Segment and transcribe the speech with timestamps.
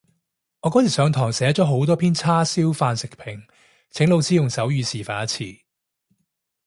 [0.61, 3.43] 我嗰時上堂寫咗好多篇叉燒飯食評，
[3.91, 5.61] 請老師用手語示範一次